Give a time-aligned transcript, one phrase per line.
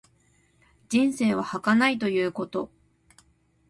[0.89, 2.71] 人生は儚いということ。